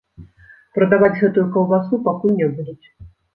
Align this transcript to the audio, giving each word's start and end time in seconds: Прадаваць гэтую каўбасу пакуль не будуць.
Прадаваць 0.77 1.19
гэтую 1.23 1.43
каўбасу 1.59 2.01
пакуль 2.09 2.35
не 2.41 2.49
будуць. 2.57 2.85